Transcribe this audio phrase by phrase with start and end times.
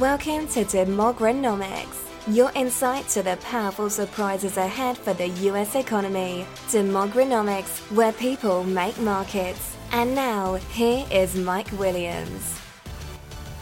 [0.00, 6.46] Welcome to Demogranomics, your insight to the powerful surprises ahead for the US economy.
[6.68, 9.76] Demogranomics, where people make markets.
[9.90, 12.58] And now, here is Mike Williams.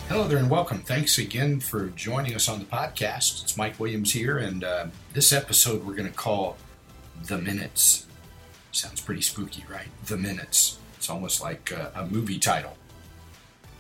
[0.09, 0.79] Hello there and welcome.
[0.83, 3.43] Thanks again for joining us on the podcast.
[3.43, 6.57] It's Mike Williams here, and uh, this episode we're going to call
[7.25, 8.07] The Minutes.
[8.71, 9.89] Sounds pretty spooky, right?
[10.07, 10.79] The Minutes.
[10.97, 12.77] It's almost like uh, a movie title.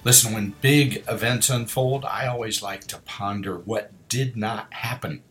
[0.02, 5.22] Listen, when big events unfold, I always like to ponder what did not happen.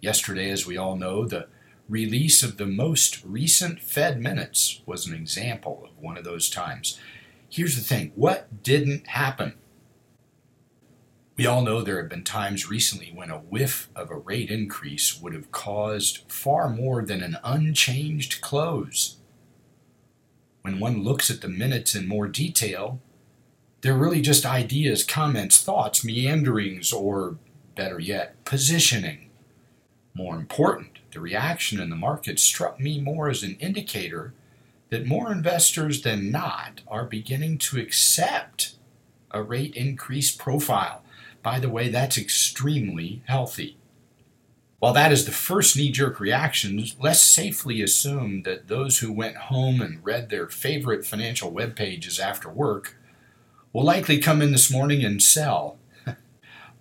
[0.00, 1.46] Yesterday, as we all know, the
[1.88, 6.98] release of the most recent Fed minutes was an example of one of those times.
[7.48, 9.54] Here's the thing what didn't happen?
[11.36, 15.20] We all know there have been times recently when a whiff of a rate increase
[15.20, 19.18] would have caused far more than an unchanged close.
[20.62, 23.00] When one looks at the minutes in more detail,
[23.84, 27.36] they're really just ideas, comments, thoughts, meanderings, or
[27.76, 29.28] better yet, positioning.
[30.14, 34.32] More important, the reaction in the market struck me more as an indicator
[34.88, 38.76] that more investors than not are beginning to accept
[39.30, 41.02] a rate increase profile.
[41.42, 43.76] By the way, that's extremely healthy.
[44.78, 49.36] While that is the first knee jerk reaction, let's safely assume that those who went
[49.36, 52.96] home and read their favorite financial web pages after work
[53.74, 55.76] will likely come in this morning and sell.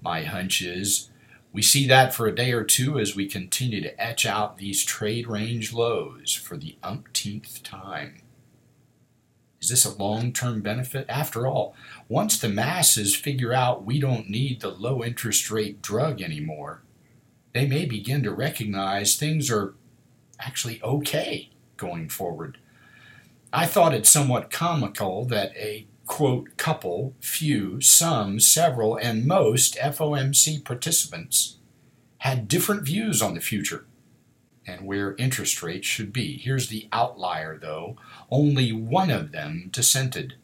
[0.01, 1.09] My hunch is
[1.51, 4.85] we see that for a day or two as we continue to etch out these
[4.85, 8.21] trade range lows for the umpteenth time.
[9.59, 11.05] Is this a long term benefit?
[11.09, 11.75] After all,
[12.07, 16.83] once the masses figure out we don't need the low interest rate drug anymore,
[17.53, 19.73] they may begin to recognize things are
[20.39, 22.59] actually okay going forward.
[23.51, 30.63] I thought it somewhat comical that a quote, couple, few, some, several, and most FOMC
[30.63, 31.57] participants
[32.19, 33.85] had different views on the future
[34.65, 36.37] and where interest rates should be.
[36.37, 37.97] Here's the outlier, though
[38.29, 40.35] only one of them dissented.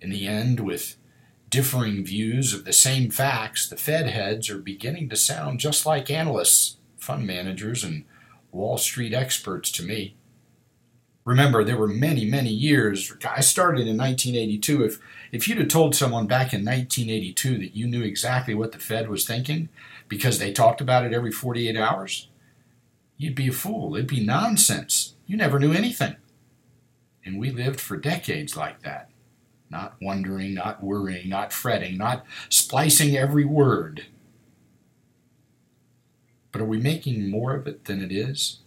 [0.00, 0.96] In the end, with
[1.48, 6.10] differing views of the same facts, the Fed heads are beginning to sound just like
[6.10, 8.04] analysts, fund managers, and
[8.52, 10.16] Wall Street experts to me
[11.28, 13.12] remember there were many many years.
[13.28, 14.98] I started in 1982 if
[15.30, 19.08] if you'd have told someone back in 1982 that you knew exactly what the fed
[19.08, 19.68] was thinking
[20.08, 22.28] because they talked about it every 48 hours
[23.18, 23.94] you'd be a fool.
[23.94, 25.14] It'd be nonsense.
[25.26, 26.16] You never knew anything.
[27.24, 29.10] And we lived for decades like that
[29.70, 34.06] not wondering not worrying not fretting not splicing every word.
[36.52, 38.60] But are we making more of it than it is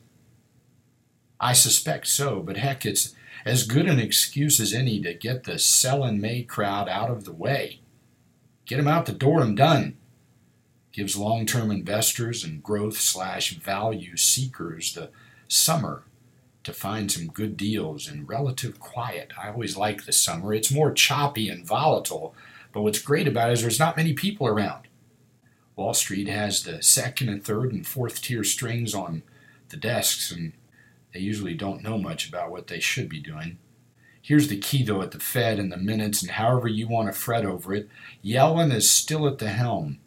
[1.42, 3.16] I suspect so, but heck, it's
[3.46, 7.26] as good an excuse as any to get the sell in May crowd out of
[7.26, 7.80] the way.
[8.68, 9.98] Get them out the door and done.
[10.92, 15.10] Gives long term investors and growth slash value seekers the
[15.48, 16.04] summer
[16.64, 19.32] to find some good deals in relative quiet.
[19.42, 20.54] I always like the summer.
[20.54, 22.36] It's more choppy and volatile,
[22.72, 24.88] but what's great about it is there's not many people around.
[25.76, 29.24] Wall Street has the second and third and fourth tier strings on
[29.70, 30.54] the desks, and
[31.14, 33.58] they usually don't know much about what they should be doing.
[34.22, 37.20] Here's the key, though, at the Fed and the minutes, and however you want to
[37.20, 37.90] fret over it
[38.24, 40.00] Yellen is still at the helm.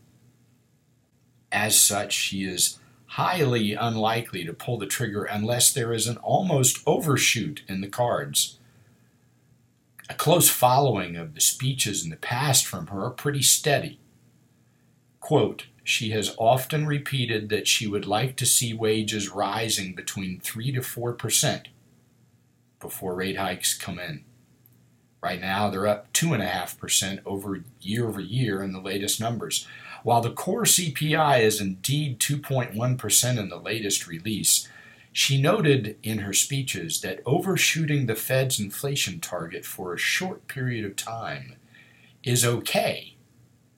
[1.50, 6.80] As such, she is highly unlikely to pull the trigger unless there is an almost
[6.86, 8.58] overshoot in the cards.
[10.08, 13.98] A close following of the speeches in the past from her are pretty steady.
[15.20, 20.72] Quote, she has often repeated that she would like to see wages rising between 3
[20.72, 21.68] to 4 percent
[22.80, 24.24] before rate hikes come in.
[25.22, 29.66] Right now, they're up 2.5% over year over year in the latest numbers.
[30.02, 34.68] While the core CPI is indeed 2.1% in the latest release,
[35.12, 40.84] she noted in her speeches that overshooting the Fed's inflation target for a short period
[40.84, 41.56] of time
[42.22, 43.13] is okay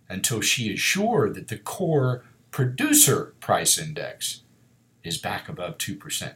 [0.09, 4.43] until she is sure that the core producer price index
[5.03, 6.35] is back above 2%.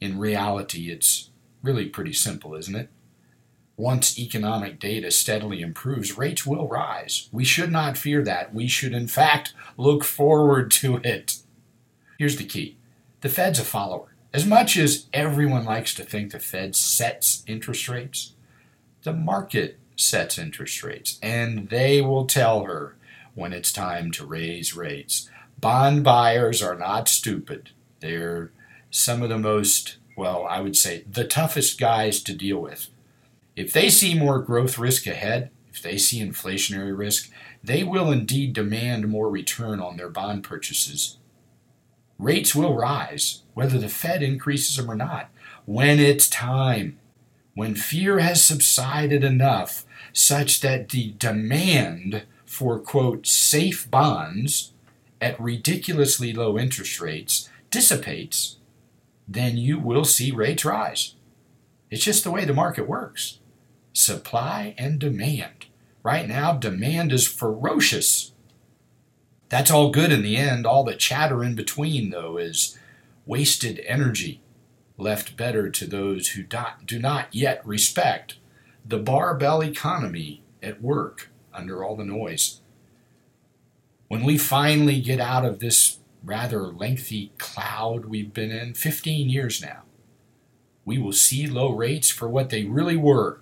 [0.00, 1.30] In reality, it's
[1.62, 2.90] really pretty simple, isn't it?
[3.76, 7.28] Once economic data steadily improves, rates will rise.
[7.32, 8.54] We should not fear that.
[8.54, 11.38] We should, in fact, look forward to it.
[12.18, 12.76] Here's the key
[13.20, 14.14] the Fed's a follower.
[14.32, 18.34] As much as everyone likes to think the Fed sets interest rates,
[19.02, 22.96] the market sets interest rates, and they will tell her
[23.34, 25.28] when it's time to raise rates.
[25.60, 27.70] Bond buyers are not stupid.
[28.00, 28.52] They're
[28.90, 32.88] some of the most, well, I would say, the toughest guys to deal with.
[33.56, 37.30] If they see more growth risk ahead, if they see inflationary risk,
[37.62, 41.18] they will indeed demand more return on their bond purchases.
[42.18, 45.30] Rates will rise, whether the Fed increases them or not,
[45.64, 46.98] when it's time,
[47.54, 54.72] when fear has subsided enough such that the demand for, quote, safe bonds
[55.20, 58.56] at ridiculously low interest rates dissipates,
[59.26, 61.14] then you will see rates rise.
[61.90, 63.38] It's just the way the market works
[63.92, 65.66] supply and demand.
[66.02, 68.32] Right now, demand is ferocious.
[69.48, 70.66] That's all good in the end.
[70.66, 72.76] All the chatter in between, though, is
[73.24, 74.40] wasted energy
[74.96, 76.44] left better to those who
[76.84, 78.36] do not yet respect
[78.86, 82.60] the barbell economy at work under all the noise.
[84.08, 89.62] When we finally get out of this rather lengthy cloud we've been in 15 years
[89.62, 89.82] now,
[90.84, 93.40] we will see low rates for what they really were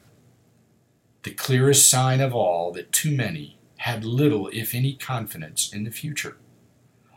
[1.23, 5.91] the clearest sign of all that too many had little, if any, confidence in the
[5.91, 6.37] future.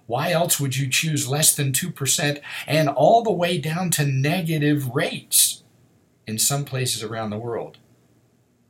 [0.07, 4.89] Why else would you choose less than 2% and all the way down to negative
[4.89, 5.63] rates
[6.27, 7.77] in some places around the world?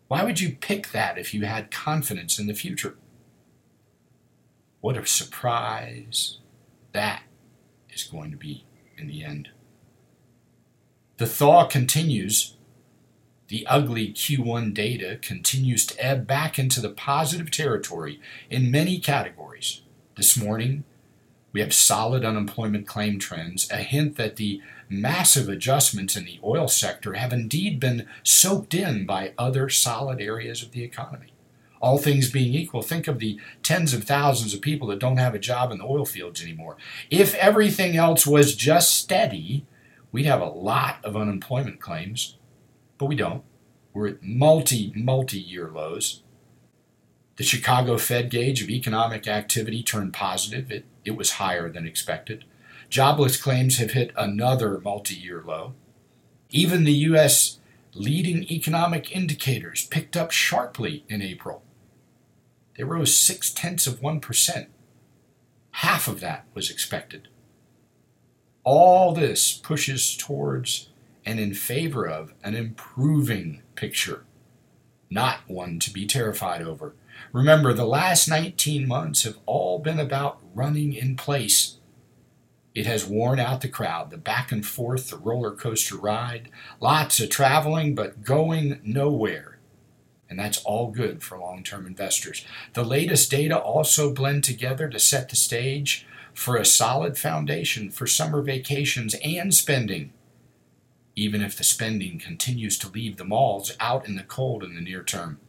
[0.07, 2.95] Why would you pick that if you had confidence in the future?
[4.81, 6.39] What a surprise
[6.93, 7.23] that
[7.89, 8.65] is going to be
[8.97, 9.49] in the end.
[11.17, 12.55] The thaw continues
[13.47, 19.81] the ugly Q1 data continues to ebb back into the positive territory in many categories.
[20.17, 20.83] This morning,
[21.55, 26.67] we have solid unemployment claim trends, a hint that the massive adjustments in the oil
[26.67, 31.31] sector have indeed been soaked in by other solid areas of the economy.
[31.81, 35.33] All things being equal, think of the tens of thousands of people that don't have
[35.33, 36.75] a job in the oil fields anymore.
[37.09, 39.65] If everything else was just steady,
[40.11, 42.35] we'd have a lot of unemployment claims
[42.97, 43.43] but we don't.
[43.93, 46.21] We're at multi, multi year lows.
[47.37, 50.69] The Chicago Fed gauge of economic activity turned positive.
[50.69, 52.43] It, it was higher than expected.
[52.89, 55.73] Jobless claims have hit another multi year low.
[56.49, 57.59] Even the U.S.
[57.93, 61.63] leading economic indicators picked up sharply in April.
[62.77, 64.67] They rose six tenths of 1%.
[65.71, 67.27] Half of that was expected.
[68.63, 70.89] All this pushes towards
[71.25, 74.25] and in favor of an improving picture,
[75.09, 76.93] not one to be terrified over.
[77.31, 81.77] Remember, the last 19 months have all been about running in place.
[82.73, 86.49] It has worn out the crowd, the back and forth, the roller coaster ride,
[86.79, 89.59] lots of traveling, but going nowhere.
[90.29, 92.43] And that's all good for long term investors.
[92.73, 98.07] The latest data also blend together to set the stage for a solid foundation for
[98.07, 100.11] summer vacations and spending
[101.15, 104.81] even if the spending continues to leave the malls out in the cold in the
[104.81, 105.39] near term.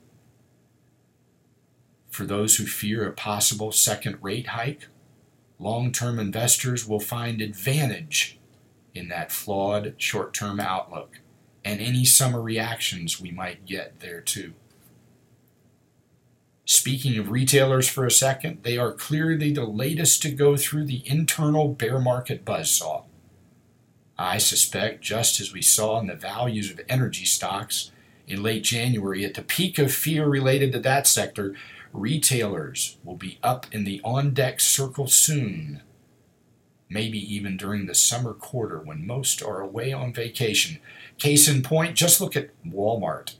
[2.08, 4.86] For those who fear a possible second rate hike,
[5.58, 8.38] long term investors will find advantage
[8.94, 11.20] in that flawed short term outlook
[11.64, 14.54] and any summer reactions we might get there too.
[16.64, 21.02] Speaking of retailers for a second, they are clearly the latest to go through the
[21.08, 23.04] internal bear market buzzsaw.
[24.18, 27.92] I suspect, just as we saw in the values of energy stocks
[28.26, 31.54] in late January, at the peak of fear related to that sector,
[31.92, 35.82] retailers will be up in the on deck circle soon.
[36.88, 40.78] Maybe even during the summer quarter when most are away on vacation.
[41.18, 43.34] Case in point, just look at Walmart.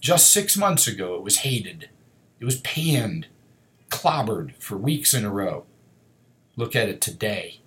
[0.00, 1.90] Just six months ago, it was hated,
[2.40, 3.26] it was panned,
[3.90, 5.66] clobbered for weeks in a row.
[6.56, 7.60] Look at it today.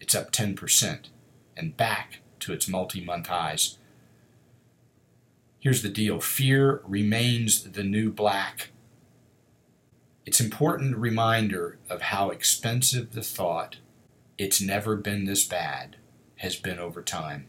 [0.00, 1.08] It's up 10%
[1.56, 3.78] and back to its multi month highs.
[5.64, 8.68] Here's the deal fear remains the new black.
[10.26, 13.76] It's an important reminder of how expensive the thought,
[14.36, 15.96] it's never been this bad,
[16.36, 17.46] has been over time.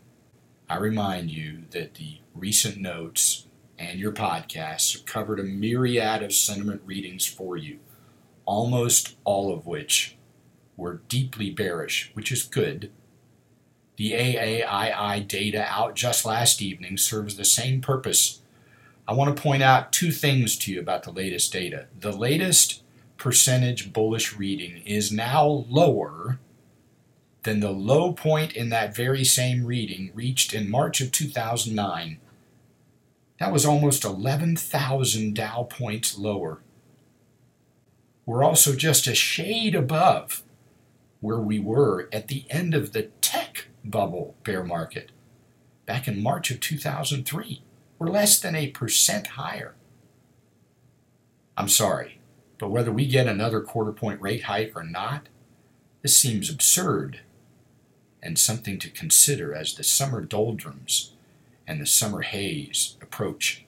[0.70, 6.32] I remind you that the recent notes and your podcasts have covered a myriad of
[6.32, 7.80] sentiment readings for you,
[8.46, 10.16] almost all of which
[10.78, 12.92] were deeply bearish, which is good
[13.98, 18.42] the AAII data out just last evening serves the same purpose.
[19.08, 21.88] I want to point out two things to you about the latest data.
[22.00, 22.82] The latest
[23.18, 26.40] percentage bullish reading is now lower
[27.44, 32.20] than the low point in that very same reading reached in March of 2009.
[33.40, 36.62] That was almost 11,000 Dow points lower.
[38.26, 40.42] We're also just a shade above
[41.22, 43.45] where we were at the end of the tech
[43.86, 45.12] bubble bear market
[45.86, 47.62] back in March of 2003.
[48.00, 49.76] We're less than a percent higher.
[51.58, 52.20] I'm sorry,
[52.58, 55.28] But whether we get another quarter point rate hike or not,
[56.02, 57.22] this seems absurd
[58.22, 61.14] and something to consider as the summer doldrums
[61.68, 63.66] and the summer haze approach.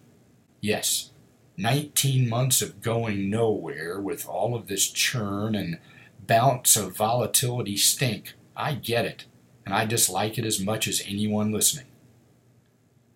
[0.61, 1.11] Yes,
[1.57, 5.79] 19 months of going nowhere with all of this churn and
[6.25, 8.33] bounce of volatility stink.
[8.55, 9.25] I get it,
[9.67, 11.87] and I dislike it as much as anyone listening.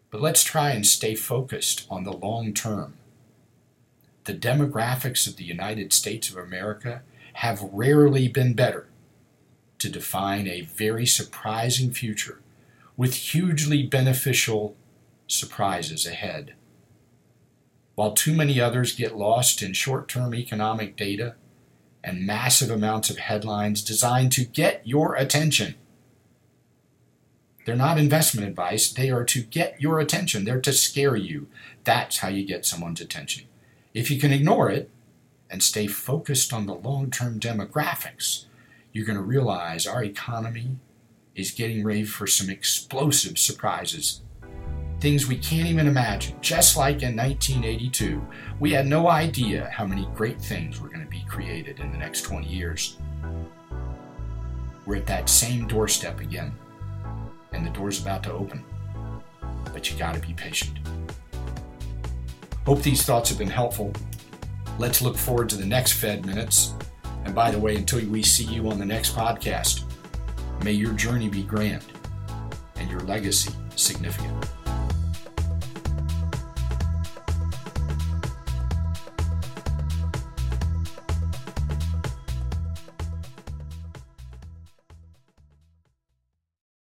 [0.09, 2.95] But let's try and stay focused on the long term.
[4.25, 7.03] The demographics of the United States of America
[7.35, 8.87] have rarely been better
[9.79, 12.41] to define a very surprising future
[12.97, 14.75] with hugely beneficial
[15.27, 16.53] surprises ahead.
[17.95, 21.35] While too many others get lost in short term economic data
[22.03, 25.75] and massive amounts of headlines designed to get your attention,
[27.65, 28.91] they're not investment advice.
[28.91, 30.45] They are to get your attention.
[30.45, 31.47] They're to scare you.
[31.83, 33.45] That's how you get someone's attention.
[33.93, 34.89] If you can ignore it
[35.49, 38.45] and stay focused on the long term demographics,
[38.91, 40.77] you're going to realize our economy
[41.35, 44.21] is getting ready for some explosive surprises.
[44.99, 46.37] Things we can't even imagine.
[46.41, 48.25] Just like in 1982,
[48.59, 51.97] we had no idea how many great things were going to be created in the
[51.97, 52.97] next 20 years.
[54.85, 56.53] We're at that same doorstep again
[57.61, 58.63] and the door's about to open.
[59.71, 60.79] But you got to be patient.
[62.65, 63.93] Hope these thoughts have been helpful.
[64.79, 66.73] Let's look forward to the next Fed Minutes.
[67.23, 69.83] And by the way, until we see you on the next podcast,
[70.63, 71.85] may your journey be grand
[72.77, 74.33] and your legacy significant.